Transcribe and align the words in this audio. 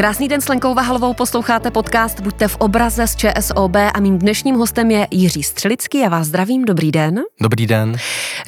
Krásný 0.00 0.28
den 0.28 0.40
s 0.40 0.48
Lenkou 0.48 0.74
Vahalovou 0.74 1.14
posloucháte 1.14 1.70
podcast 1.70 2.20
Buďte 2.20 2.48
v 2.48 2.56
obraze 2.56 3.06
z 3.06 3.16
ČSOB 3.16 3.76
a 3.94 4.00
mým 4.00 4.18
dnešním 4.18 4.54
hostem 4.54 4.90
je 4.90 5.08
Jiří 5.10 5.42
Střelický. 5.42 5.98
Já 5.98 6.08
vás 6.08 6.26
zdravím, 6.26 6.64
dobrý 6.64 6.92
den. 6.92 7.20
Dobrý 7.40 7.66
den. 7.66 7.96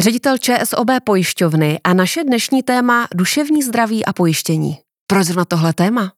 Ředitel 0.01 0.39
ČSOB 0.39 0.91
pojišťovny 1.05 1.81
a 1.85 1.95
naše 1.95 2.25
dnešní 2.25 2.63
téma 2.63 3.07
duševní 3.15 3.63
zdraví 3.63 4.05
a 4.05 4.13
pojištění. 4.13 4.79
Proč 5.07 5.27
zrovna 5.27 5.45
tohle 5.45 5.73
téma? 5.73 6.13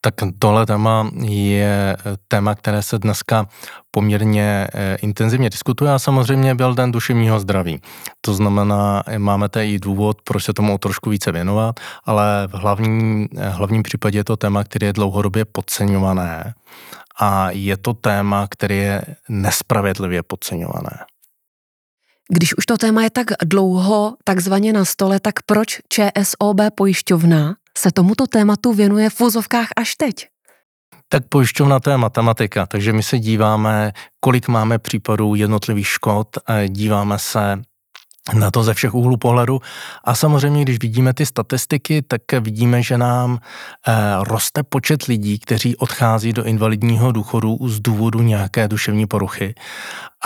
Tak 0.00 0.14
tohle 0.38 0.66
téma 0.66 1.10
je 1.22 1.96
téma, 2.28 2.54
které 2.54 2.82
se 2.82 2.98
dneska 2.98 3.46
poměrně 3.90 4.66
eh, 4.74 4.96
intenzivně 5.02 5.50
diskutuje 5.50 5.92
a 5.92 5.98
samozřejmě 5.98 6.54
byl 6.54 6.74
den 6.74 6.92
duševního 6.92 7.40
zdraví. 7.40 7.80
To 8.20 8.34
znamená, 8.34 9.02
máme 9.18 9.48
tady 9.48 9.74
i 9.74 9.78
důvod, 9.78 10.22
proč 10.24 10.44
se 10.44 10.52
tomu 10.52 10.78
trošku 10.78 11.10
více 11.10 11.32
věnovat, 11.32 11.80
ale 12.04 12.48
v 12.48 12.54
hlavním, 12.54 13.28
eh, 13.36 13.48
hlavním 13.48 13.82
případě 13.82 14.18
je 14.18 14.24
to 14.24 14.36
téma, 14.36 14.64
které 14.64 14.86
je 14.86 14.92
dlouhodobě 14.92 15.44
podceňované 15.44 16.54
a 17.20 17.50
je 17.50 17.76
to 17.76 17.94
téma, 17.94 18.46
které 18.50 18.74
je 18.74 19.02
nespravedlivě 19.28 20.22
podceňované. 20.22 20.98
Když 22.28 22.56
už 22.56 22.66
to 22.66 22.78
téma 22.78 23.02
je 23.02 23.10
tak 23.10 23.26
dlouho 23.44 24.16
takzvaně 24.24 24.72
na 24.72 24.84
stole, 24.84 25.20
tak 25.20 25.42
proč 25.46 25.80
ČSOB 25.88 26.60
pojišťovna 26.74 27.54
se 27.82 27.92
tomuto 27.92 28.26
tématu 28.26 28.72
věnuje 28.72 29.10
v 29.10 29.20
vozovkách 29.20 29.68
až 29.76 29.94
teď? 29.94 30.26
Tak 31.08 31.28
pojišťovna 31.28 31.80
to 31.80 31.90
je 31.90 31.96
matematika, 31.96 32.66
takže 32.66 32.92
my 32.92 33.02
se 33.02 33.18
díváme, 33.18 33.92
kolik 34.20 34.48
máme 34.48 34.78
případů 34.78 35.34
jednotlivých 35.34 35.86
škod, 35.86 36.28
díváme 36.68 37.18
se 37.18 37.62
na 38.34 38.50
to 38.50 38.62
ze 38.62 38.74
všech 38.74 38.94
úhlů 38.94 39.16
pohledu. 39.16 39.60
A 40.04 40.14
samozřejmě, 40.14 40.62
když 40.62 40.78
vidíme 40.80 41.14
ty 41.14 41.26
statistiky, 41.26 42.02
tak 42.02 42.22
vidíme, 42.40 42.82
že 42.82 42.98
nám 42.98 43.38
eh, 43.38 43.92
roste 44.20 44.62
počet 44.62 45.02
lidí, 45.02 45.38
kteří 45.38 45.76
odchází 45.76 46.32
do 46.32 46.44
invalidního 46.44 47.12
důchodu 47.12 47.58
z 47.66 47.80
důvodu 47.80 48.22
nějaké 48.22 48.68
duševní 48.68 49.06
poruchy. 49.06 49.54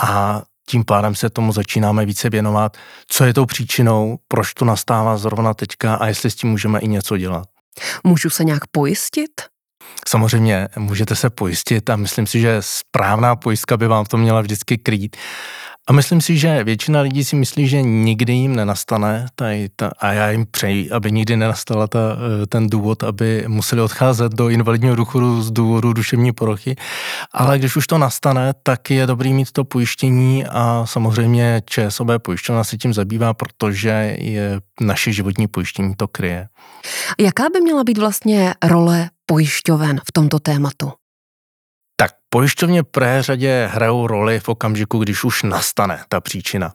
A 0.01 0.41
tím 0.69 0.85
pádem 0.85 1.15
se 1.15 1.29
tomu 1.29 1.51
začínáme 1.51 2.05
více 2.05 2.29
věnovat, 2.29 2.77
co 3.07 3.25
je 3.25 3.33
tou 3.33 3.45
příčinou, 3.45 4.17
proč 4.27 4.53
to 4.53 4.65
nastává 4.65 5.17
zrovna 5.17 5.53
teďka 5.53 5.95
a 5.95 6.07
jestli 6.07 6.31
s 6.31 6.35
tím 6.35 6.49
můžeme 6.49 6.79
i 6.79 6.87
něco 6.87 7.17
dělat. 7.17 7.47
Můžu 8.03 8.29
se 8.29 8.43
nějak 8.43 8.67
pojistit? 8.71 9.31
Samozřejmě 10.07 10.67
můžete 10.77 11.15
se 11.15 11.29
pojistit 11.29 11.89
a 11.89 11.95
myslím 11.95 12.27
si, 12.27 12.39
že 12.39 12.57
správná 12.59 13.35
pojistka 13.35 13.77
by 13.77 13.87
vám 13.87 14.05
to 14.05 14.17
měla 14.17 14.41
vždycky 14.41 14.77
krýt. 14.77 15.17
A 15.89 15.93
myslím 15.93 16.21
si, 16.21 16.37
že 16.37 16.63
většina 16.63 17.01
lidí 17.01 17.23
si 17.23 17.35
myslí, 17.35 17.67
že 17.67 17.81
nikdy 17.81 18.33
jim 18.33 18.55
nenastane 18.55 19.25
ta, 19.35 19.91
a 19.99 20.13
já 20.13 20.31
jim 20.31 20.45
přeji, 20.51 20.91
aby 20.91 21.11
nikdy 21.11 21.37
nenastala 21.37 21.87
ta, 21.87 21.99
eh, 21.99 22.45
ten 22.45 22.67
důvod, 22.67 23.03
aby 23.03 23.43
museli 23.47 23.81
odcházet 23.81 24.31
do 24.31 24.49
invalidního 24.49 24.95
důchodu 24.95 25.41
z 25.41 25.51
důvodu 25.51 25.93
duševní 25.93 26.31
porochy. 26.31 26.75
Ale 27.33 27.59
když 27.59 27.75
už 27.75 27.87
to 27.87 27.97
nastane, 27.97 28.53
tak 28.63 28.91
je 28.91 29.07
dobrý 29.07 29.33
mít 29.33 29.51
to 29.51 29.63
pojištění 29.63 30.45
a 30.45 30.85
samozřejmě 30.85 31.61
ČSOB 31.65 32.07
pojišťovna 32.17 32.63
se 32.63 32.77
tím 32.77 32.93
zabývá, 32.93 33.33
protože 33.33 34.15
je 34.19 34.59
naše 34.81 35.11
životní 35.11 35.47
pojištění 35.47 35.95
to 35.95 36.07
kryje. 36.07 36.47
Jaká 37.19 37.43
by 37.53 37.61
měla 37.61 37.83
být 37.83 37.97
vlastně 37.97 38.53
role 38.63 39.09
pojišťoven 39.27 39.99
v 39.99 40.11
tomto 40.11 40.39
tématu? 40.39 40.91
Tak 41.99 42.11
pojišťovně 42.29 42.83
v 42.83 43.21
řadě 43.21 43.69
hrajou 43.71 44.07
roli 44.07 44.39
v 44.39 44.49
okamžiku, 44.49 44.99
když 44.99 45.23
už 45.23 45.43
nastane 45.43 46.03
ta 46.09 46.21
příčina. 46.21 46.71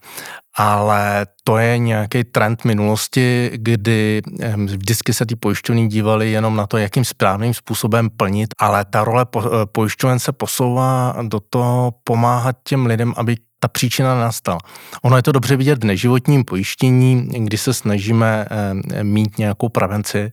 Ale 0.56 1.27
to 1.45 1.58
je 1.58 1.78
nějaký 1.78 2.25
trend 2.25 2.64
minulosti, 2.64 3.50
kdy 3.55 4.22
vždycky 4.67 5.14
se 5.14 5.27
ty 5.27 5.36
pojišťovny 5.36 5.89
dívaly 5.89 6.31
jenom 6.31 6.56
na 6.56 6.67
to, 6.67 6.78
jakým 6.78 7.05
správným 7.05 7.55
způsobem 7.55 8.11
plnit, 8.11 8.55
ale 8.58 8.84
ta 8.84 9.05
role 9.05 9.27
pojišťoven 9.73 10.19
se 10.19 10.33
posouvá 10.33 11.17
do 11.23 11.41
toho 11.41 11.95
pomáhat 12.05 12.57
těm 12.64 12.86
lidem, 12.86 13.14
aby 13.17 13.36
ta 13.62 13.68
příčina 13.68 14.20
nastala. 14.20 14.58
Ono 15.02 15.17
je 15.17 15.23
to 15.23 15.33
dobře 15.33 15.57
vidět 15.57 15.85
v 15.85 15.86
neživotním 15.86 16.45
pojištění, 16.45 17.29
kdy 17.29 17.58
se 17.58 17.74
snažíme 17.74 18.46
eh, 18.51 19.05
mít 19.05 19.39
nějakou 19.39 19.68
prevenci 19.68 20.33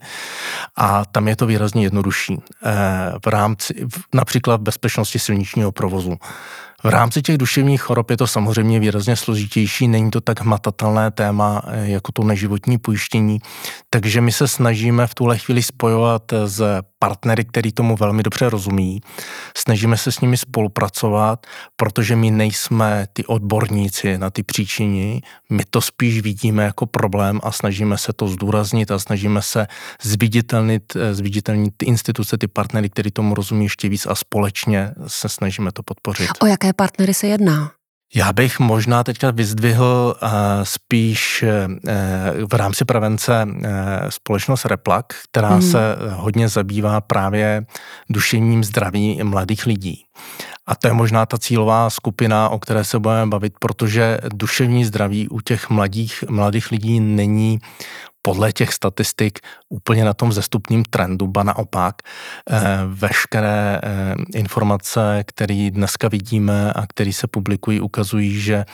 a 0.76 1.06
tam 1.06 1.28
je 1.28 1.36
to 1.36 1.46
výrazně 1.46 1.84
jednodušší. 1.84 2.38
Eh, 2.38 2.74
v 3.26 3.28
rámci 3.28 3.74
například 4.14 4.62
v 4.62 4.64
bezpečnosti 4.64 5.20
silničního 5.20 5.72
provozu. 5.72 6.18
V 6.84 6.90
rámci 6.90 7.22
těch 7.22 7.38
duševních 7.38 7.82
chorob 7.82 8.10
je 8.10 8.18
to 8.18 8.28
samozřejmě 8.28 8.80
výrazně 8.80 9.16
složitější, 9.16 9.88
není 9.88 10.12
to 10.12 10.22
tak 10.22 10.42
hmatatelné 10.42 11.12
téma 11.12 11.62
eh, 11.68 11.90
jako 11.90 12.12
to 12.12 12.24
neživotní 12.24 12.78
pojištění, 12.78 13.40
takže 13.90 14.22
my 14.22 14.32
se 14.32 14.48
snažíme 14.48 15.08
v 15.08 15.16
tuhle 15.16 15.38
chvíli 15.38 15.64
spojovat 15.64 16.24
s 16.46 16.82
partnery, 17.00 17.46
který 17.46 17.72
tomu 17.72 17.96
velmi 17.96 18.24
dobře 18.24 18.50
rozumí. 18.50 19.02
Snažíme 19.58 19.98
se 19.98 20.12
s 20.12 20.20
nimi 20.20 20.38
spolupracovat, 20.38 21.48
protože 21.76 22.16
my 22.16 22.32
nejsme 22.32 23.08
ty 23.14 23.26
odborníci 23.26 24.18
na 24.18 24.30
ty 24.30 24.44
příčiny, 24.44 25.22
my 25.50 25.64
to 25.70 25.82
spíš 25.82 26.22
vidíme 26.22 26.64
jako 26.64 26.86
problém 26.86 27.40
a 27.44 27.52
snažíme 27.52 27.98
se 27.98 28.14
to 28.14 28.28
zdůraznit 28.28 28.92
a 28.92 29.00
snažíme 29.00 29.42
se 29.42 29.68
zviditelnit, 30.02 30.96
eh, 30.96 31.14
zviditelnit 31.14 31.74
ty 31.78 31.86
instituce, 31.86 32.38
ty 32.38 32.48
partnery, 32.48 32.90
který 32.90 33.12
tomu 33.12 33.36
rozumí 33.36 33.66
ještě 33.66 33.90
víc 33.90 34.06
a 34.06 34.16
společně 34.16 34.92
se 35.08 35.30
snažíme 35.30 35.72
to 35.72 35.84
podpořit. 35.84 36.30
O 36.42 36.46
jaké 36.46 36.74
partnery 36.74 37.14
se 37.14 37.28
jedná? 37.28 37.79
Já 38.16 38.34
bych 38.34 38.60
možná 38.60 39.04
teďka 39.04 39.32
vyzdvihl 39.32 40.16
uh, 40.24 40.30
spíš 40.64 41.44
uh, 41.44 41.50
v 42.48 42.54
rámci 42.54 42.86
prevence 42.86 43.46
uh, 43.46 43.62
společnost 44.10 44.66
Replak, 44.66 45.06
která 45.32 45.56
mm. 45.56 45.62
se 45.62 45.96
hodně 46.10 46.50
zabývá 46.50 47.02
právě 47.02 47.66
duševním 48.10 48.64
zdraví 48.64 49.24
mladých 49.24 49.66
lidí. 49.66 50.06
A 50.70 50.76
to 50.76 50.88
je 50.88 50.94
možná 50.94 51.26
ta 51.26 51.38
cílová 51.38 51.90
skupina, 51.90 52.50
o 52.50 52.60
které 52.60 52.84
se 52.84 53.00
budeme 53.00 53.26
bavit, 53.26 53.54
protože 53.60 54.18
duševní 54.34 54.86
zdraví 54.86 55.30
u 55.30 55.42
těch 55.42 55.70
mladých, 55.70 56.24
mladých 56.30 56.72
lidí 56.72 57.00
není 57.00 57.60
podle 58.22 58.54
těch 58.54 58.74
statistik 58.74 59.40
úplně 59.70 60.06
na 60.06 60.14
tom 60.14 60.32
zestupním 60.32 60.84
trendu, 60.84 61.28
ba 61.28 61.44
naopak. 61.44 61.96
Eh, 62.50 62.60
veškeré 62.88 63.82
eh, 63.84 64.16
informace, 64.36 65.24
které 65.26 65.70
dneska 65.72 66.08
vidíme 66.08 66.74
a 66.74 66.88
které 66.88 67.14
se 67.14 67.28
publikují, 67.28 67.82
ukazují, 67.82 68.40
že 68.40 68.66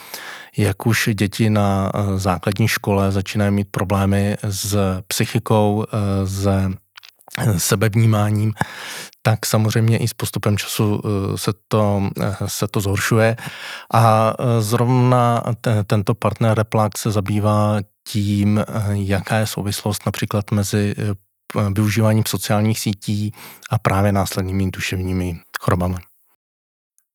jak 0.57 0.85
už 0.85 1.09
děti 1.13 1.49
na 1.49 1.91
eh, 1.93 2.19
základní 2.19 2.67
škole 2.67 3.11
začínají 3.11 3.51
mít 3.51 3.67
problémy 3.71 4.37
s 4.43 4.77
psychikou, 5.07 5.85
s 6.23 6.47
sebevnímáním, 7.57 8.53
tak 9.21 9.45
samozřejmě 9.45 9.97
i 9.97 10.07
s 10.07 10.13
postupem 10.13 10.57
času 10.57 11.01
se 11.35 11.51
to, 11.67 12.09
se 12.45 12.67
to 12.67 12.79
zhoršuje. 12.79 13.35
A 13.93 14.33
zrovna 14.59 15.43
tento 15.87 16.15
partner 16.15 16.57
Replak 16.57 16.97
se 16.97 17.11
zabývá 17.11 17.79
tím, 18.07 18.59
eh, 18.59 18.63
jaká 18.91 19.37
je 19.37 19.47
souvislost 19.47 20.05
například 20.05 20.51
mezi 20.51 20.95
eh, 20.97 21.15
využíváním 21.73 22.23
sociálních 22.27 22.79
sítí 22.79 23.33
a 23.69 23.79
právě 23.79 24.11
následnými 24.11 24.71
duševními 24.71 25.39
chorobami. 25.59 25.95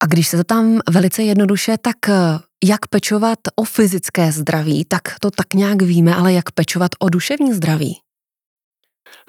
A 0.03 0.07
když 0.07 0.29
se 0.29 0.45
tam 0.45 0.79
velice 0.91 1.23
jednoduše, 1.23 1.79
tak 1.79 2.09
eh, 2.09 2.39
jak 2.65 2.87
pečovat 2.87 3.39
o 3.57 3.65
fyzické 3.65 4.33
zdraví, 4.33 4.85
tak 4.85 5.03
to 5.21 5.31
tak 5.31 5.55
nějak 5.55 5.83
víme, 5.83 6.15
ale 6.15 6.33
jak 6.33 6.51
pečovat 6.51 6.91
o 6.99 7.09
duševní 7.09 7.55
zdraví? 7.55 7.97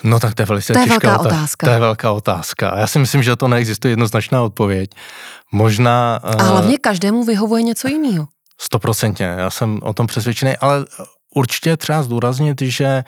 No 0.03 0.19
tak 0.19 0.36
to 0.36 0.42
je 0.42 0.46
velice 0.46 0.74
to 0.74 0.80
je 0.80 0.86
těžká 0.86 1.08
velká 1.09 1.19
otázka. 1.19 1.68
To 1.68 1.74
je 1.74 1.80
velká 1.80 2.12
otázka. 2.12 2.69
A 2.69 2.80
já 2.80 2.88
si 2.88 3.00
myslím, 3.00 3.24
že 3.24 3.36
to 3.36 3.47
neexistuje 3.47 3.92
jednoznačná 3.92 4.42
odpověď. 4.42 4.92
Možná... 5.52 6.16
A 6.16 6.44
hlavně 6.44 6.78
každému 6.78 7.24
vyhovuje 7.24 7.64
něco 7.64 7.88
jiného. 7.88 8.28
Stoprocentně, 8.62 9.25
já 9.25 9.50
jsem 9.50 9.80
o 9.84 9.94
tom 9.94 10.08
přesvědčený, 10.08 10.58
ale 10.58 10.86
určitě 11.36 11.78
třeba 11.78 12.03
zdůraznit, 12.03 12.62
že 12.62 13.03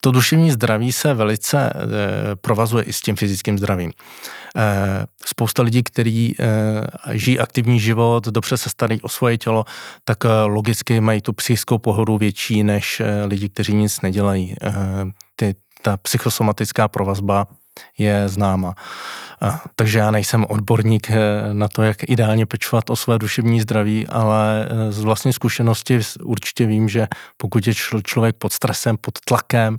to 0.00 0.12
duševní 0.12 0.50
zdraví 0.50 0.92
se 0.92 1.14
velice 1.14 1.70
e, 1.70 2.36
provazuje 2.36 2.84
i 2.84 2.92
s 2.92 3.00
tím 3.00 3.16
fyzickým 3.16 3.58
zdravím. 3.58 3.92
E, 4.56 5.06
spousta 5.24 5.62
lidí, 5.62 5.82
kteří 5.82 6.36
e, 6.40 7.18
žijí 7.18 7.38
aktivní 7.38 7.80
život, 7.80 8.28
dobře 8.28 8.56
se 8.56 8.70
starají 8.70 9.02
o 9.02 9.08
svoje 9.08 9.38
tělo, 9.38 9.64
tak 10.04 10.24
e, 10.24 10.28
logicky 10.42 11.00
mají 11.00 11.20
tu 11.20 11.32
psychickou 11.32 11.78
pohodu 11.78 12.18
větší 12.18 12.62
než 12.62 13.00
e, 13.00 13.24
lidi, 13.24 13.48
kteří 13.48 13.74
nic 13.74 14.00
nedělají. 14.00 14.54
E, 14.62 14.72
ty, 15.36 15.54
ta 15.82 15.96
psychosomatická 15.96 16.88
provazba 16.88 17.46
je 17.98 18.28
známa. 18.28 18.74
Takže 19.76 19.98
já 19.98 20.10
nejsem 20.10 20.46
odborník 20.48 21.10
eh, 21.10 21.16
na 21.52 21.68
to, 21.68 21.82
jak 21.82 21.96
ideálně 22.10 22.46
pečovat 22.46 22.90
o 22.90 22.96
své 22.96 23.18
duševní 23.18 23.60
zdraví, 23.60 24.06
ale 24.06 24.68
eh, 24.70 24.92
z 24.92 25.00
vlastní 25.00 25.32
zkušenosti 25.32 26.00
určitě 26.22 26.66
vím, 26.66 26.88
že 26.88 27.06
pokud 27.36 27.66
je 27.66 27.74
člověk 28.04 28.36
pod 28.36 28.52
stresem, 28.52 28.96
pod 28.96 29.14
tlakem, 29.24 29.76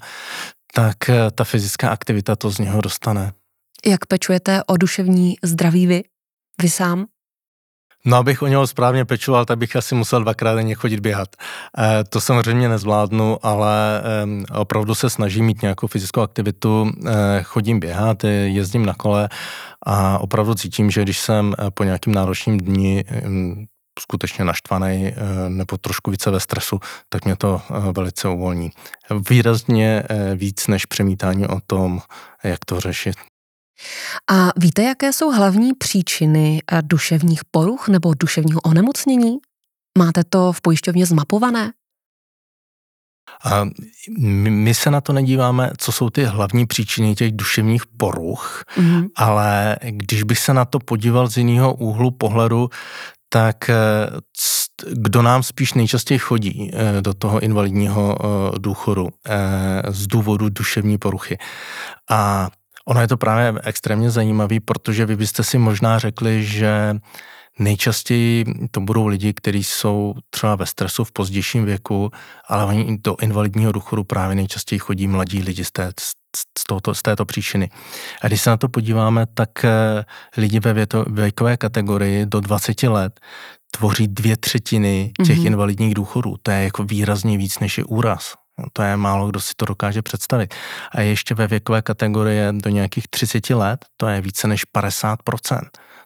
tak 0.73 1.09
eh, 1.09 1.31
ta 1.31 1.43
fyzická 1.43 1.89
aktivita 1.89 2.35
to 2.35 2.49
z 2.49 2.59
něho 2.59 2.81
dostane. 2.81 3.33
Jak 3.85 4.05
pečujete 4.05 4.63
o 4.63 4.77
duševní 4.77 5.35
zdraví 5.43 5.87
vy? 5.87 6.03
Vy 6.61 6.69
sám? 6.69 7.05
No, 8.05 8.17
abych 8.17 8.41
o 8.41 8.47
něho 8.47 8.67
správně 8.67 9.05
pečoval, 9.05 9.45
tak 9.45 9.57
bych 9.57 9.75
asi 9.75 9.95
musel 9.95 10.21
dvakrát 10.21 10.55
denně 10.55 10.75
chodit 10.75 10.99
běhat. 10.99 11.35
E, 11.77 12.03
to 12.03 12.21
samozřejmě 12.21 12.69
nezvládnu, 12.69 13.45
ale 13.45 14.01
e, 14.01 14.03
opravdu 14.53 14.95
se 14.95 15.09
snažím 15.09 15.45
mít 15.45 15.61
nějakou 15.61 15.87
fyzickou 15.87 16.21
aktivitu. 16.21 16.91
E, 17.07 17.43
chodím 17.43 17.79
běhat, 17.79 18.23
jezdím 18.45 18.85
na 18.85 18.93
kole 18.93 19.29
a 19.85 20.19
opravdu 20.19 20.55
cítím, 20.55 20.91
že 20.91 21.01
když 21.01 21.19
jsem 21.19 21.55
po 21.73 21.83
nějakým 21.83 22.13
náročným 22.13 22.57
dni 22.57 23.05
skutečně 23.99 24.45
naštvaný 24.45 25.13
nebo 25.47 25.77
trošku 25.77 26.11
více 26.11 26.31
ve 26.31 26.39
stresu, 26.39 26.79
tak 27.09 27.25
mě 27.25 27.35
to 27.35 27.61
velice 27.95 28.29
uvolní. 28.29 28.69
Výrazně 29.29 30.03
víc 30.35 30.67
než 30.67 30.85
přemítání 30.85 31.47
o 31.47 31.59
tom, 31.67 32.01
jak 32.43 32.65
to 32.65 32.79
řešit. 32.79 33.15
A 34.31 34.49
víte, 34.57 34.83
jaké 34.83 35.13
jsou 35.13 35.31
hlavní 35.31 35.73
příčiny 35.73 36.61
eh, 36.71 36.81
duševních 36.81 37.41
poruch 37.51 37.87
nebo 37.87 38.13
duševního 38.19 38.61
onemocnění? 38.61 39.37
Máte 39.97 40.23
to 40.23 40.53
v 40.53 40.61
pojišťovně 40.61 41.05
zmapované? 41.05 41.71
A 43.43 43.65
my 44.49 44.73
se 44.73 44.91
na 44.91 45.01
to 45.01 45.13
nedíváme, 45.13 45.71
co 45.77 45.91
jsou 45.91 46.09
ty 46.09 46.23
hlavní 46.23 46.65
příčiny 46.65 47.15
těch 47.15 47.31
duševních 47.31 47.85
poruch, 47.85 48.63
mm-hmm. 48.77 49.07
ale 49.15 49.77
když 49.81 50.23
bych 50.23 50.39
se 50.39 50.53
na 50.53 50.65
to 50.65 50.79
podíval 50.79 51.27
z 51.27 51.37
jiného 51.37 51.73
úhlu 51.73 52.11
pohledu, 52.11 52.69
tak 53.29 53.69
eh, 53.69 53.75
kdo 54.91 55.21
nám 55.21 55.43
spíš 55.43 55.73
nejčastěji 55.73 56.19
chodí 56.19 56.71
eh, 56.73 57.01
do 57.01 57.13
toho 57.13 57.39
invalidního 57.39 58.17
důchodu 58.57 59.09
z 59.89 60.07
důvodu 60.07 60.49
duševní 60.49 60.97
poruchy. 60.97 61.37
A 62.09 62.49
Ono 62.89 63.01
je 63.01 63.07
to 63.07 63.17
právě 63.17 63.61
extrémně 63.63 64.11
zajímavý, 64.11 64.59
protože 64.59 65.05
vy 65.05 65.15
byste 65.15 65.43
si 65.43 65.57
možná 65.57 65.99
řekli, 65.99 66.43
že 66.43 66.95
nejčastěji 67.59 68.45
to 68.71 68.81
budou 68.81 69.07
lidi, 69.07 69.33
kteří 69.33 69.63
jsou 69.63 70.15
třeba 70.29 70.55
ve 70.55 70.65
stresu 70.65 71.03
v 71.03 71.11
pozdějším 71.11 71.65
věku, 71.65 72.11
ale 72.47 72.65
oni 72.65 72.97
do 72.97 73.15
invalidního 73.21 73.71
důchodu 73.71 74.03
právě 74.03 74.35
nejčastěji 74.35 74.79
chodí 74.79 75.07
mladí 75.07 75.41
lidi 75.41 75.65
z, 75.65 75.71
té, 75.71 75.91
z, 76.57 76.63
tohoto, 76.67 76.95
z 76.95 77.01
této 77.01 77.25
příčiny. 77.25 77.69
A 78.21 78.27
když 78.27 78.41
se 78.41 78.49
na 78.49 78.57
to 78.57 78.69
podíváme, 78.69 79.25
tak 79.33 79.65
eh, 79.65 80.05
lidi 80.37 80.59
ve 80.59 80.73
věto, 80.73 81.05
věkové 81.07 81.57
kategorii 81.57 82.25
do 82.25 82.39
20 82.39 82.83
let 82.83 83.19
tvoří 83.71 84.07
dvě 84.07 84.37
třetiny 84.37 85.11
těch 85.25 85.37
mm-hmm. 85.37 85.47
invalidních 85.47 85.93
důchodů. 85.93 86.35
To 86.43 86.51
je 86.51 86.63
jako 86.63 86.83
výrazně 86.83 87.37
víc 87.37 87.59
než 87.59 87.77
je 87.77 87.83
úraz. 87.83 88.33
No, 88.59 88.65
to 88.73 88.83
je 88.83 88.97
málo 88.97 89.27
kdo 89.27 89.39
si 89.39 89.53
to 89.55 89.65
dokáže 89.65 90.01
představit. 90.01 90.53
A 90.91 91.01
ještě 91.01 91.35
ve 91.35 91.47
věkové 91.47 91.81
kategorii 91.81 92.41
do 92.51 92.69
nějakých 92.69 93.07
30 93.07 93.49
let, 93.49 93.85
to 93.97 94.07
je 94.07 94.21
více 94.21 94.47
než 94.47 94.65
50%. 94.77 95.59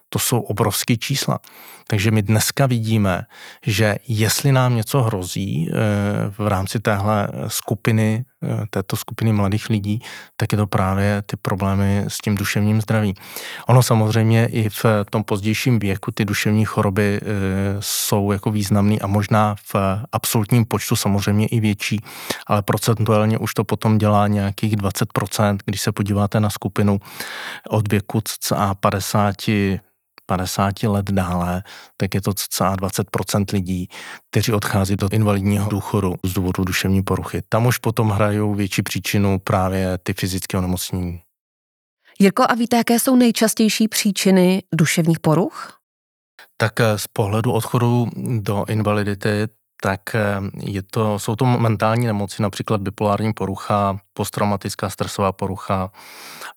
To 0.08 0.18
jsou 0.18 0.40
obrovské 0.40 0.96
čísla. 0.96 1.38
Takže 1.88 2.10
my 2.10 2.22
dneska 2.22 2.66
vidíme, 2.66 3.22
že 3.66 3.96
jestli 4.08 4.52
nám 4.52 4.76
něco 4.76 5.02
hrozí 5.02 5.70
eh, 5.70 5.74
v 6.30 6.48
rámci 6.48 6.80
téhle 6.80 7.28
skupiny, 7.46 8.24
této 8.70 8.96
skupiny 8.96 9.32
mladých 9.32 9.70
lidí, 9.70 10.02
tak 10.36 10.52
je 10.52 10.58
to 10.58 10.66
právě 10.66 11.22
ty 11.26 11.36
problémy 11.36 12.04
s 12.08 12.18
tím 12.18 12.34
duševním 12.34 12.80
zdravím. 12.80 13.14
Ono 13.68 13.82
samozřejmě 13.82 14.46
i 14.46 14.68
v 14.68 14.84
tom 15.10 15.24
pozdějším 15.24 15.78
věku 15.78 16.10
ty 16.10 16.24
duševní 16.24 16.64
choroby 16.64 17.20
eh, 17.22 17.26
jsou 17.80 18.32
jako 18.32 18.50
významné 18.50 18.96
a 18.98 19.06
možná 19.06 19.54
v 19.54 19.74
absolutním 20.12 20.64
počtu 20.64 20.96
samozřejmě 20.96 21.46
i 21.46 21.60
větší, 21.60 22.00
ale 22.46 22.62
procentuálně 22.62 23.38
už 23.38 23.54
to 23.54 23.64
potom 23.64 23.98
dělá 23.98 24.28
nějakých 24.28 24.76
20%, 24.76 25.58
když 25.64 25.80
se 25.80 25.92
podíváte 25.92 26.40
na 26.40 26.50
skupinu 26.50 27.00
od 27.68 27.88
věku 27.88 28.20
cca 28.24 28.74
50 28.74 29.34
50 30.26 30.82
let 30.82 31.10
dále, 31.10 31.62
tak 31.96 32.14
je 32.14 32.20
to 32.20 32.34
cca 32.34 32.74
20% 32.76 33.44
lidí, 33.52 33.88
kteří 34.30 34.52
odchází 34.52 34.96
do 34.96 35.08
invalidního 35.12 35.68
důchodu 35.68 36.14
z 36.24 36.32
důvodu 36.32 36.64
duševní 36.64 37.02
poruchy. 37.02 37.42
Tam 37.48 37.66
už 37.66 37.78
potom 37.78 38.10
hrajou 38.10 38.54
větší 38.54 38.82
příčinu 38.82 39.38
právě 39.38 39.98
ty 40.02 40.12
fyzické 40.12 40.58
onemocnění. 40.58 41.20
Jirko, 42.18 42.44
a 42.48 42.54
víte, 42.54 42.76
jaké 42.76 42.98
jsou 42.98 43.16
nejčastější 43.16 43.88
příčiny 43.88 44.62
duševních 44.74 45.20
poruch? 45.20 45.78
Tak 46.56 46.80
eh, 46.80 46.98
z 46.98 47.06
pohledu 47.06 47.52
odchodu 47.52 48.08
do 48.40 48.64
invalidity, 48.68 49.48
tak 49.82 50.14
eh, 50.14 50.40
je 50.54 50.82
to, 50.82 51.18
jsou 51.18 51.36
to 51.36 51.44
mentální 51.44 52.06
nemoci, 52.06 52.42
například 52.42 52.80
bipolární 52.80 53.32
porucha, 53.32 53.98
posttraumatická 54.12 54.90
stresová 54.90 55.32
porucha, 55.32 55.90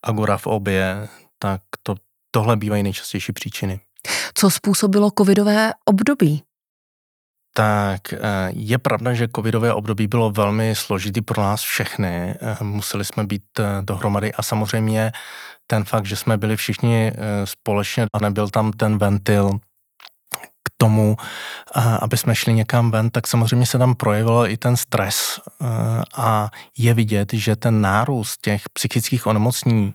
agorafobie, 0.04 1.08
tak 1.40 1.62
to 1.84 1.96
tohle 2.32 2.58
bývají 2.58 2.84
nejčastější 2.84 3.34
příčiny. 3.34 3.80
Co 4.34 4.50
způsobilo 4.50 5.12
covidové 5.18 5.74
období? 5.86 6.44
Tak 7.58 8.14
eh, 8.14 8.20
je 8.54 8.78
pravda, 8.78 9.14
že 9.14 9.28
covidové 9.36 9.74
období 9.74 10.08
bylo 10.08 10.32
velmi 10.32 10.76
složitý 10.76 11.22
pro 11.22 11.42
nás 11.42 11.62
všechny. 11.62 12.36
Eh, 12.42 12.64
museli 12.64 13.06
jsme 13.06 13.24
být 13.24 13.44
eh, 13.60 13.64
dohromady 13.82 14.34
a 14.34 14.44
samozřejmě 14.44 15.12
ten 15.68 15.84
fakt, 15.84 16.06
že 16.06 16.16
jsme 16.16 16.38
byli 16.38 16.56
všichni 16.56 17.14
společně 17.46 18.06
a 18.14 18.20
nebyl 18.20 18.50
tam 18.50 18.72
ten 18.72 18.98
ventil 18.98 19.60
k 20.64 20.70
tomu, 20.78 21.18
aby 22.00 22.18
jsme 22.18 22.36
šli 22.36 22.54
někam 22.54 22.92
ven, 22.92 23.10
tak 23.10 23.28
samozřejmě 23.28 23.66
se 23.66 23.78
tam 23.78 23.96
projevil 23.96 24.44
i 24.48 24.58
ten 24.58 24.78
stres 24.78 25.40
a 26.18 26.50
je 26.78 26.94
vidět, 26.94 27.34
že 27.34 27.56
ten 27.56 27.82
nárůst 27.82 28.42
těch 28.42 28.62
psychických 28.74 29.28
onemocnění 29.28 29.94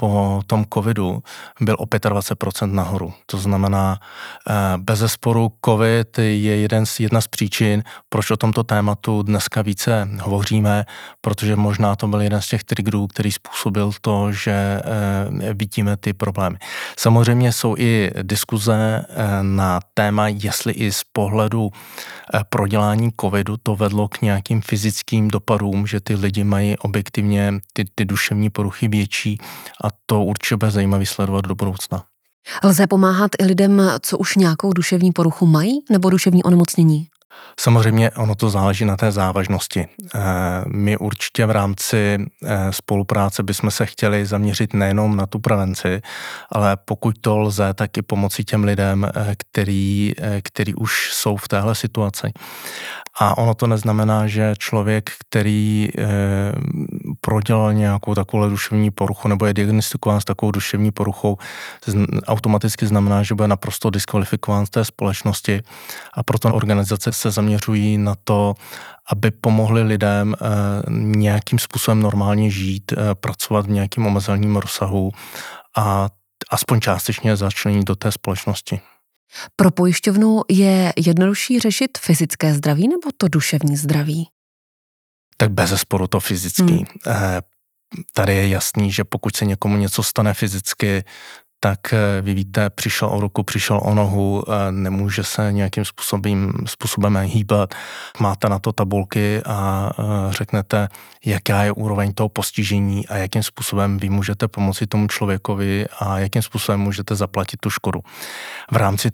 po 0.00 0.42
tom 0.46 0.64
covidu 0.74 1.22
byl 1.60 1.76
o 1.78 1.84
25% 1.84 2.72
nahoru. 2.72 3.12
To 3.26 3.38
znamená, 3.38 3.98
eh, 3.98 4.52
bez 4.76 4.98
zesporu 4.98 5.52
covid 5.64 6.18
je 6.18 6.56
jeden 6.56 6.86
z, 6.86 7.00
jedna 7.00 7.20
z 7.20 7.28
příčin, 7.28 7.82
proč 8.08 8.30
o 8.30 8.36
tomto 8.36 8.64
tématu 8.64 9.22
dneska 9.22 9.62
více 9.62 10.08
hovoříme, 10.20 10.84
protože 11.20 11.56
možná 11.56 11.96
to 11.96 12.08
byl 12.08 12.20
jeden 12.20 12.42
z 12.42 12.48
těch 12.48 12.64
triggerů, 12.64 13.06
který 13.06 13.32
způsobil 13.32 13.92
to, 14.00 14.32
že 14.32 14.52
eh, 14.52 15.54
vidíme 15.54 15.96
ty 15.96 16.12
problémy. 16.12 16.58
Samozřejmě 16.98 17.52
jsou 17.52 17.74
i 17.78 18.10
diskuze 18.22 19.04
eh, 19.08 19.26
na 19.42 19.80
téma, 19.94 20.28
jestli 20.28 20.72
i 20.72 20.92
z 20.92 21.02
pohledu 21.12 21.70
prodělání 22.50 23.10
covidu 23.20 23.56
to 23.62 23.76
vedlo 23.76 24.08
k 24.08 24.22
nějakým 24.22 24.60
fyzickým 24.60 25.28
dopadům, 25.28 25.86
že 25.86 26.00
ty 26.00 26.14
lidi 26.14 26.44
mají 26.44 26.76
objektivně 26.78 27.54
ty, 27.72 27.84
ty 27.94 28.04
duševní 28.04 28.50
poruchy 28.50 28.88
větší 28.88 29.38
a 29.84 29.87
to 30.06 30.24
určitě 30.24 30.56
bude 30.56 30.70
zajímavý 30.70 31.06
sledovat 31.06 31.44
do 31.44 31.54
budoucna. 31.54 32.04
Lze 32.64 32.86
pomáhat 32.86 33.30
i 33.38 33.44
lidem, 33.44 33.82
co 34.00 34.18
už 34.18 34.36
nějakou 34.36 34.72
duševní 34.72 35.12
poruchu 35.12 35.46
mají 35.46 35.84
nebo 35.90 36.10
duševní 36.10 36.42
onemocnění? 36.42 37.08
Samozřejmě 37.60 38.10
ono 38.10 38.34
to 38.34 38.50
záleží 38.50 38.84
na 38.84 38.96
té 38.96 39.12
závažnosti. 39.12 39.88
Eh, 40.14 40.20
my 40.66 40.96
určitě 40.96 41.46
v 41.46 41.50
rámci 41.50 42.18
eh, 42.44 42.72
spolupráce 42.72 43.42
bychom 43.42 43.70
se 43.70 43.86
chtěli 43.86 44.26
zaměřit 44.26 44.74
nejenom 44.74 45.16
na 45.16 45.26
tu 45.26 45.38
prevenci, 45.38 46.02
ale 46.52 46.76
pokud 46.84 47.18
to 47.20 47.38
lze, 47.38 47.74
tak 47.74 47.98
i 47.98 48.02
pomoci 48.02 48.44
těm 48.44 48.64
lidem, 48.64 49.04
eh, 49.04 49.34
který, 49.38 50.12
který 50.42 50.74
už 50.74 51.10
jsou 51.12 51.36
v 51.36 51.48
téhle 51.48 51.74
situaci. 51.74 52.32
A 53.20 53.38
ono 53.38 53.54
to 53.54 53.66
neznamená, 53.66 54.26
že 54.26 54.54
člověk, 54.58 55.10
který 55.20 55.88
e, 55.88 56.06
prodělal 57.20 57.72
nějakou 57.72 58.14
takovou 58.14 58.48
duševní 58.48 58.90
poruchu 58.90 59.28
nebo 59.28 59.46
je 59.46 59.54
diagnostikován 59.54 60.20
s 60.20 60.24
takovou 60.24 60.52
duševní 60.52 60.90
poruchou, 60.90 61.36
automaticky 62.26 62.86
znamená, 62.86 63.22
že 63.22 63.34
bude 63.34 63.48
naprosto 63.48 63.90
diskvalifikován 63.90 64.66
z 64.66 64.70
té 64.70 64.84
společnosti. 64.84 65.62
A 66.14 66.22
proto 66.22 66.54
organizace 66.54 67.12
se 67.18 67.30
zaměřují 67.30 67.98
na 67.98 68.14
to, 68.24 68.54
aby 69.10 69.30
pomohli 69.30 69.82
lidem 69.82 70.34
e, 70.34 70.46
nějakým 70.90 71.58
způsobem 71.58 72.00
normálně 72.00 72.50
žít, 72.50 72.92
e, 72.92 73.14
pracovat 73.14 73.66
v 73.66 73.70
nějakým 73.70 74.06
omezeným 74.06 74.56
rozsahu 74.56 75.10
a 75.76 76.08
aspoň 76.50 76.80
částečně 76.80 77.36
začlenit 77.36 77.84
do 77.84 77.96
té 77.96 78.12
společnosti. 78.12 78.80
Pro 79.56 79.70
pojišťovnu 79.70 80.40
je 80.50 80.92
jednodušší 80.96 81.60
řešit 81.60 81.98
fyzické 81.98 82.54
zdraví 82.54 82.88
nebo 82.88 83.10
to 83.16 83.28
duševní 83.28 83.76
zdraví? 83.76 84.28
Tak 85.36 85.50
bez 85.50 85.70
zesporu 85.70 86.06
to 86.06 86.20
fyzický. 86.20 86.62
Hmm. 87.06 87.40
Tady 88.14 88.34
je 88.34 88.48
jasný, 88.48 88.92
že 88.92 89.04
pokud 89.04 89.36
se 89.36 89.44
někomu 89.44 89.76
něco 89.76 90.02
stane 90.02 90.34
fyzicky, 90.34 91.04
tak 91.60 91.92
eh, 91.92 92.22
vy 92.22 92.34
víte, 92.34 92.70
přišel 92.70 93.08
o 93.08 93.20
ruku, 93.20 93.42
přišel 93.42 93.80
o 93.82 93.94
nohu, 93.94 94.44
eh, 94.48 94.72
nemůže 94.72 95.24
se 95.24 95.52
nějakým 95.52 95.84
způsobem, 95.84 96.52
způsobem 96.66 97.16
hýbat. 97.16 97.74
Máte 98.20 98.48
na 98.48 98.58
to 98.58 98.72
tabulky 98.72 99.42
a 99.46 99.90
řeknete, 100.30 100.88
jaká 101.24 101.62
je 101.62 101.72
úroveň 101.72 102.12
toho 102.12 102.28
postižení 102.28 103.08
a 103.08 103.16
jakým 103.16 103.42
způsobem 103.42 103.98
vy 103.98 104.08
můžete 104.08 104.48
pomoci 104.48 104.86
tomu 104.86 105.08
člověkovi 105.08 105.86
a 105.98 106.18
jakým 106.18 106.42
způsobem 106.42 106.80
můžete 106.80 107.14
zaplatit 107.14 107.56
tu 107.60 107.70
škodu. 107.70 108.00
V 108.72 108.76
rámci 108.76 109.10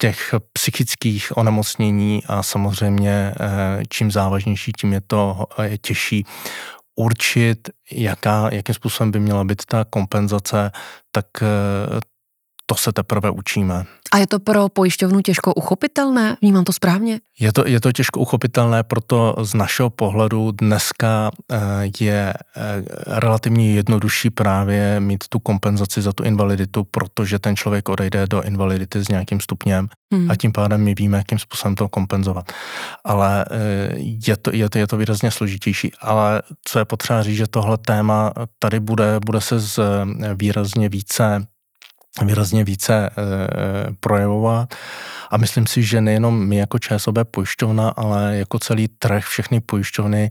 těch 0.00 0.34
psychických 0.52 1.36
onemocnění 1.36 2.22
a 2.26 2.42
samozřejmě 2.42 3.34
eh, 3.40 3.82
čím 3.88 4.10
závažnější, 4.10 4.72
tím 4.72 4.92
je 4.92 5.00
to 5.00 5.46
je 5.62 5.78
těžší 5.78 6.24
určit, 7.00 7.68
jaká, 7.92 8.48
jakým 8.52 8.74
způsobem 8.74 9.10
by 9.10 9.20
měla 9.20 9.44
být 9.44 9.64
ta 9.64 9.84
kompenzace, 9.84 10.70
tak 11.12 11.26
eh, 11.42 12.00
to 12.70 12.76
se 12.76 12.92
teprve 12.92 13.30
učíme. 13.30 13.84
A 14.12 14.18
je 14.18 14.26
to 14.26 14.38
pro 14.38 14.68
pojišťovnu 14.68 15.20
těžko 15.20 15.54
uchopitelné? 15.54 16.36
Vnímám 16.42 16.64
to 16.64 16.72
správně? 16.72 17.20
Je 17.40 17.52
to, 17.52 17.66
je 17.66 17.80
to 17.80 17.92
těžko 17.92 18.20
uchopitelné, 18.20 18.82
proto 18.82 19.34
z 19.42 19.54
našeho 19.54 19.90
pohledu 19.90 20.50
dneska 20.50 21.30
eh, 21.52 21.58
je 22.00 22.32
eh, 22.32 22.62
relativně 23.06 23.74
jednodušší 23.74 24.30
právě 24.30 25.00
mít 25.00 25.24
tu 25.28 25.38
kompenzaci 25.38 26.02
za 26.02 26.12
tu 26.12 26.22
invaliditu, 26.22 26.84
protože 26.84 27.38
ten 27.38 27.56
člověk 27.56 27.88
odejde 27.88 28.26
do 28.26 28.42
invalidity 28.42 29.04
s 29.04 29.08
nějakým 29.08 29.40
stupněm 29.40 29.88
hmm. 30.14 30.30
a 30.30 30.36
tím 30.36 30.52
pádem 30.52 30.80
my 30.80 30.94
víme, 30.94 31.18
jakým 31.18 31.38
způsobem 31.38 31.74
to 31.74 31.88
kompenzovat. 31.88 32.52
Ale 33.04 33.44
eh, 33.50 33.94
je 33.98 34.36
to, 34.36 34.50
je 34.54 34.70
to, 34.70 34.78
je 34.78 34.86
to 34.86 34.96
výrazně 34.96 35.30
složitější. 35.30 35.92
Ale 36.00 36.42
co 36.64 36.78
je 36.78 36.84
potřeba 36.84 37.22
říct, 37.22 37.36
že 37.36 37.46
tohle 37.46 37.78
téma 37.78 38.32
tady 38.58 38.80
bude, 38.80 39.20
bude 39.26 39.40
se 39.40 39.58
z 39.58 39.80
výrazně 40.34 40.88
více 40.88 41.46
výrazně 42.22 42.64
více 42.64 42.94
e, 42.94 43.10
projevovat. 44.00 44.74
A 45.30 45.36
myslím 45.36 45.66
si, 45.66 45.82
že 45.82 46.00
nejenom 46.00 46.46
my 46.48 46.56
jako 46.56 46.78
ČSOB 46.78 47.18
pojišťovna, 47.30 47.88
ale 47.88 48.36
jako 48.36 48.58
celý 48.58 48.88
trh, 48.88 49.24
všechny 49.24 49.60
pojišťovny 49.60 50.30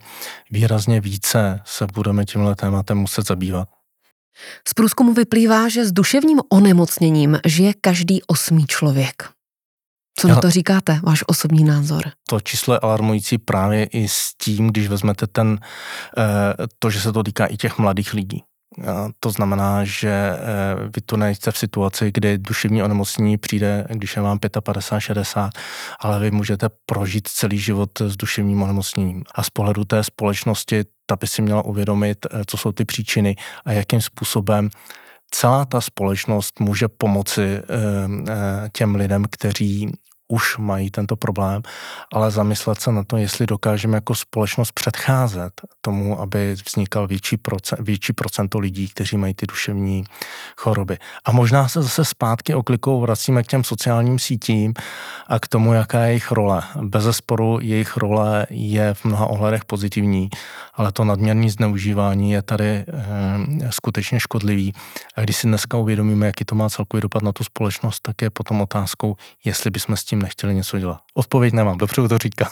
výrazně 0.51 1.01
více 1.01 1.61
se 1.65 1.87
budeme 1.93 2.25
tímhle 2.25 2.55
tématem 2.55 2.97
muset 2.97 3.27
zabývat. 3.27 3.67
Z 4.67 4.73
průzkumu 4.73 5.13
vyplývá, 5.13 5.69
že 5.69 5.85
s 5.85 5.91
duševním 5.91 6.39
onemocněním 6.49 7.39
žije 7.45 7.73
každý 7.81 8.23
osmý 8.23 8.65
člověk. 8.67 9.29
Co 10.19 10.27
na 10.27 10.35
to 10.35 10.49
říkáte, 10.49 10.99
váš 11.03 11.23
osobní 11.27 11.63
názor? 11.63 12.01
To 12.29 12.39
číslo 12.39 12.73
je 12.73 12.79
alarmující 12.79 13.37
právě 13.37 13.85
i 13.85 14.07
s 14.07 14.33
tím, 14.41 14.67
když 14.67 14.87
vezmete 14.87 15.27
ten, 15.27 15.59
eh, 16.17 16.23
to, 16.79 16.89
že 16.89 17.01
se 17.01 17.13
to 17.13 17.23
týká 17.23 17.45
i 17.45 17.57
těch 17.57 17.77
mladých 17.77 18.13
lidí. 18.13 18.43
To 19.19 19.31
znamená, 19.31 19.83
že 19.83 20.09
eh, 20.09 20.37
vy 20.95 21.01
tu 21.05 21.15
nejste 21.15 21.51
v 21.51 21.57
situaci, 21.57 22.11
kdy 22.13 22.37
duševní 22.37 22.83
onemocnění 22.83 23.37
přijde, 23.37 23.85
když 23.89 24.15
je 24.15 24.21
vám 24.21 24.39
55, 24.39 25.01
60, 25.01 25.51
ale 25.99 26.19
vy 26.19 26.31
můžete 26.31 26.69
prožít 26.85 27.27
celý 27.27 27.57
život 27.57 28.01
s 28.01 28.17
duševním 28.17 28.61
onemocněním. 28.61 29.23
A 29.35 29.43
z 29.43 29.49
pohledu 29.49 29.85
té 29.85 30.03
společnosti, 30.03 30.83
ta 31.05 31.15
by 31.15 31.27
si 31.27 31.41
měla 31.41 31.61
uvědomit, 31.61 32.25
eh, 32.25 32.41
co 32.47 32.57
jsou 32.57 32.71
ty 32.71 32.85
příčiny 32.85 33.35
a 33.65 33.71
jakým 33.71 34.01
způsobem 34.01 34.69
celá 35.31 35.65
ta 35.65 35.81
společnost 35.81 36.59
může 36.59 36.87
pomoci 36.87 37.43
eh, 37.43 37.63
těm 38.73 38.95
lidem, 38.95 39.25
kteří 39.31 39.91
už 40.31 40.57
mají 40.57 40.91
tento 40.91 41.15
problém, 41.15 41.61
ale 42.13 42.31
zamyslet 42.31 42.81
se 42.81 42.91
na 42.91 43.03
to, 43.03 43.17
jestli 43.17 43.45
dokážeme 43.45 43.97
jako 43.97 44.15
společnost 44.15 44.71
předcházet 44.71 45.61
tomu, 45.81 46.21
aby 46.21 46.55
vznikal 46.65 47.07
větší, 47.07 47.37
procent, 47.37 47.79
větší 47.79 48.13
procento 48.13 48.59
lidí, 48.59 48.87
kteří 48.87 49.17
mají 49.17 49.33
ty 49.33 49.47
duševní 49.47 50.03
choroby. 50.57 50.97
A 51.25 51.31
možná 51.31 51.67
se 51.67 51.81
zase 51.81 52.05
zpátky 52.05 52.53
oklikou 52.53 53.01
vracíme 53.01 53.43
k 53.43 53.47
těm 53.47 53.63
sociálním 53.63 54.19
sítím 54.19 54.73
a 55.27 55.39
k 55.39 55.47
tomu, 55.47 55.73
jaká 55.73 55.99
je 55.99 56.07
jejich 56.07 56.31
role. 56.31 56.63
Bez 56.81 57.03
zesporu 57.03 57.59
jejich 57.61 57.97
role 57.97 58.47
je 58.49 58.93
v 58.93 59.05
mnoha 59.05 59.25
ohledech 59.25 59.65
pozitivní, 59.65 60.29
ale 60.73 60.91
to 60.91 61.03
nadměrné 61.03 61.49
zneužívání 61.49 62.31
je 62.31 62.41
tady 62.41 62.69
e, 62.69 62.85
skutečně 63.69 64.19
škodlivý. 64.19 64.73
A 65.15 65.21
když 65.21 65.35
si 65.35 65.47
dneska 65.47 65.77
uvědomíme, 65.77 66.25
jaký 66.25 66.45
to 66.45 66.55
má 66.55 66.69
celkový 66.69 67.01
dopad 67.01 67.23
na 67.23 67.31
tu 67.31 67.43
společnost, 67.43 67.99
tak 68.01 68.21
je 68.21 68.29
potom 68.29 68.61
otázkou, 68.61 69.15
jestli 69.45 69.71
bychom 69.71 69.97
s 69.97 70.03
tím 70.03 70.18
tím 70.19 70.23
nechtěli 70.23 70.55
něco 70.55 70.79
dělat. 70.79 71.01
Odpověď 71.13 71.53
nemám, 71.53 71.77
dopředu 71.77 72.07
to 72.07 72.17
říkám. 72.17 72.51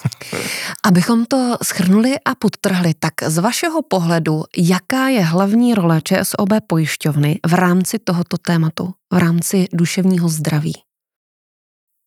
Abychom 0.86 1.26
to 1.26 1.58
schrnuli 1.64 2.16
a 2.26 2.36
podtrhli, 2.36 2.94
tak 2.94 3.14
z 3.26 3.38
vašeho 3.38 3.82
pohledu, 3.82 4.44
jaká 4.58 5.08
je 5.08 5.22
hlavní 5.24 5.74
role 5.74 6.02
ČSOB 6.02 6.50
pojišťovny 6.68 7.40
v 7.48 7.54
rámci 7.54 8.00
tohoto 8.00 8.38
tématu, 8.38 8.94
v 9.14 9.18
rámci 9.18 9.68
duševního 9.74 10.30
zdraví? 10.30 10.74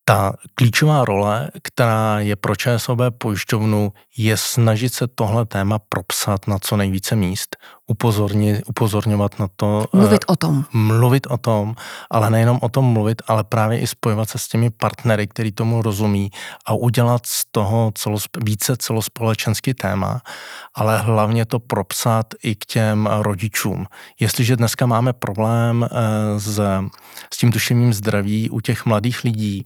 Ta 0.04 0.32
klíčová 0.54 1.04
role, 1.04 1.50
která 1.62 2.20
je 2.20 2.36
pro 2.36 2.56
ČSOB 2.56 2.98
pojišťovnu, 3.18 3.92
je 4.16 4.36
snažit 4.36 4.94
se 4.94 5.06
tohle 5.14 5.46
téma 5.46 5.78
propsat 5.78 6.46
na 6.46 6.58
co 6.58 6.76
nejvíce 6.76 7.16
míst, 7.16 7.56
upozornit, 7.90 8.62
upozorňovat 8.66 9.38
na 9.38 9.48
to. 9.56 9.84
Mluvit 9.92 10.24
uh, 10.28 10.32
o 10.32 10.36
tom. 10.36 10.64
Mluvit 10.72 11.26
o 11.26 11.38
tom, 11.38 11.74
ale 12.10 12.30
nejenom 12.30 12.58
o 12.62 12.68
tom 12.68 12.84
mluvit, 12.84 13.22
ale 13.26 13.44
právě 13.44 13.78
i 13.80 13.86
spojovat 13.86 14.28
se 14.30 14.38
s 14.38 14.48
těmi 14.48 14.70
partnery, 14.70 15.26
který 15.26 15.52
tomu 15.52 15.82
rozumí 15.82 16.30
a 16.66 16.74
udělat 16.74 17.26
z 17.26 17.44
toho 17.50 17.92
celos, 17.94 18.24
více 18.44 18.76
celospolečenský 18.76 19.74
téma, 19.74 20.20
ale 20.74 20.98
hlavně 20.98 21.44
to 21.44 21.58
propsat 21.58 22.26
i 22.42 22.54
k 22.54 22.64
těm 22.64 23.08
rodičům. 23.10 23.86
Jestliže 24.20 24.56
dneska 24.56 24.86
máme 24.86 25.12
problém 25.12 25.82
uh, 25.82 25.88
s, 26.38 26.60
s 27.34 27.36
tím 27.38 27.50
duševním 27.50 27.92
zdraví 27.92 28.50
u 28.50 28.60
těch 28.60 28.86
mladých 28.86 29.24
lidí, 29.24 29.64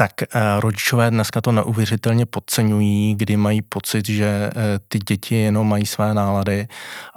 tak 0.00 0.22
eh, 0.22 0.26
rodičové 0.60 1.10
dneska 1.10 1.40
to 1.40 1.52
neuvěřitelně 1.52 2.26
podceňují, 2.26 3.14
kdy 3.14 3.36
mají 3.36 3.62
pocit, 3.62 4.08
že 4.08 4.24
eh, 4.26 4.52
ty 4.88 4.98
děti 4.98 5.34
jenom 5.34 5.68
mají 5.68 5.86
své 5.86 6.14
nálady 6.14 6.68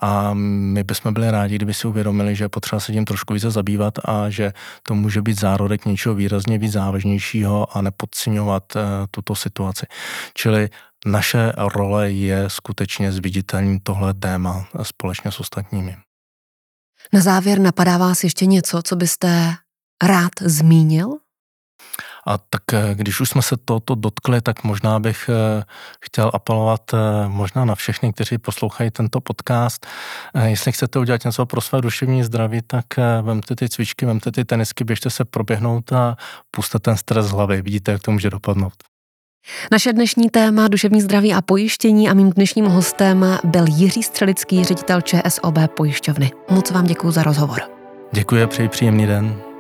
a 0.02 0.34
my 0.34 0.84
bychom 0.84 1.14
byli 1.14 1.32
rádi, 1.32 1.56
kdyby 1.56 1.74
si 1.74 1.88
uvědomili, 1.88 2.36
že 2.36 2.50
potřeba 2.50 2.80
se 2.80 2.92
tím 2.92 3.06
trošku 3.06 3.34
více 3.34 3.52
zabývat 3.52 3.94
a 4.06 4.30
že 4.30 4.54
to 4.84 4.96
může 4.96 5.22
být 5.22 5.40
zárodek 5.40 5.86
něčeho 5.86 6.16
výrazně 6.16 6.58
víc 6.58 6.72
závažnějšího 6.72 7.78
a 7.78 7.82
nepodceňovat 7.82 8.76
eh, 8.76 8.82
tuto 9.12 9.36
situaci. 9.36 9.86
Čili 10.34 10.70
naše 11.06 11.54
role 11.58 12.12
je 12.12 12.44
skutečně 12.48 13.12
zviditelným 13.12 13.80
tohle 13.80 14.14
téma 14.14 14.66
společně 14.82 15.32
s 15.32 15.40
ostatními. 15.40 15.96
Na 17.14 17.22
závěr 17.22 17.60
napadá 17.60 17.98
vás 17.98 18.24
ještě 18.24 18.46
něco, 18.46 18.82
co 18.82 18.96
byste 18.96 19.54
rád 20.04 20.32
zmínil 20.42 21.18
a 22.28 22.38
tak 22.38 22.74
eh, 22.74 22.96
když 22.96 23.20
už 23.20 23.30
jsme 23.30 23.42
se 23.42 23.56
tohoto 23.66 23.96
dotkli, 23.96 24.42
tak 24.42 24.64
možná 24.64 25.00
bych 25.00 25.30
eh, 25.30 25.64
chtěl 26.02 26.32
apelovat 26.34 26.82
eh, 26.94 26.98
možná 27.28 27.66
na 27.66 27.76
všechny, 27.76 28.14
kteří 28.14 28.38
poslouchají 28.38 28.92
tento 28.92 29.22
podcast. 29.22 29.88
Jestli 30.46 30.72
chcete 30.72 31.00
udělat 31.00 31.26
něco 31.26 31.46
pro 31.46 31.62
své 31.62 31.82
duševní 31.82 32.24
zdraví, 32.24 32.62
tak 32.68 32.86
vemte 33.22 33.56
ty 33.56 33.70
cvičky, 33.70 34.06
vemte 34.06 34.32
ty 34.32 34.46
tenisky, 34.46 34.84
běžte 34.84 35.10
se 35.10 35.26
proběhnout 35.26 35.94
a 35.94 36.16
puste 36.52 36.80
ten 36.80 36.98
stres 36.98 37.26
z 37.26 37.32
hlavy. 37.32 37.62
Vidíte, 37.62 37.92
jak 37.92 38.02
to 38.02 38.12
může 38.12 38.30
dopadnout. 38.30 38.74
Naše 39.72 39.94
dnešní 39.94 40.30
téma 40.30 40.68
duševní 40.68 41.02
zdraví 41.02 41.34
a 41.34 41.42
pojištění 41.42 42.10
a 42.10 42.14
mým 42.14 42.30
dnešním 42.30 42.66
hostem 42.66 43.26
byl 43.44 43.66
Jiří 43.68 44.04
Střelický, 44.04 44.64
ředitel 44.64 45.02
ČSOB 45.02 45.58
pojišťovny. 45.78 46.32
Moc 46.50 46.72
vám 46.72 46.86
děkuji 46.86 47.12
za 47.12 47.24
rozhovor. 47.24 47.62
Děkuji 48.12 48.44
a 48.44 48.48
přeji 48.48 48.70
příjemný 48.70 49.08
den. 49.08 49.51